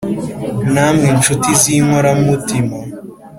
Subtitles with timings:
[0.73, 2.77] namwe nshuti z’inkora mutima